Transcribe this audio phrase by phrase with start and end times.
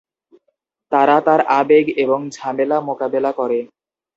[0.91, 3.59] তারা তার আবেগ এবং ঝামেলা মোকাবেলা করে।